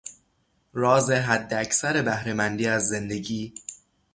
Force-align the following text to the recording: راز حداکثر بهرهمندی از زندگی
راز 0.73 1.09
حداکثر 1.11 2.01
بهرهمندی 2.01 2.67
از 2.67 2.87
زندگی 2.87 3.53